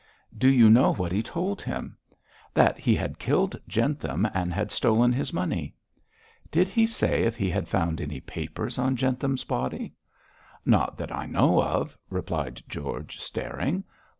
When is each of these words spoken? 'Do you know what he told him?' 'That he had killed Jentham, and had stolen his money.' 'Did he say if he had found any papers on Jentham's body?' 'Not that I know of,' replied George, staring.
'Do 0.35 0.49
you 0.49 0.67
know 0.67 0.91
what 0.95 1.11
he 1.11 1.21
told 1.21 1.61
him?' 1.61 1.95
'That 2.55 2.79
he 2.79 2.95
had 2.95 3.19
killed 3.19 3.55
Jentham, 3.67 4.27
and 4.33 4.51
had 4.51 4.71
stolen 4.71 5.13
his 5.13 5.31
money.' 5.31 5.75
'Did 6.49 6.67
he 6.69 6.87
say 6.87 7.21
if 7.21 7.37
he 7.37 7.51
had 7.51 7.67
found 7.67 8.01
any 8.01 8.19
papers 8.19 8.79
on 8.79 8.95
Jentham's 8.95 9.43
body?' 9.43 9.93
'Not 10.65 10.97
that 10.97 11.15
I 11.15 11.27
know 11.27 11.61
of,' 11.61 11.95
replied 12.09 12.63
George, 12.67 13.19
staring. 13.19 13.83